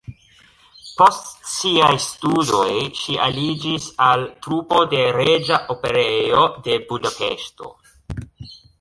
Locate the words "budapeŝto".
6.91-7.75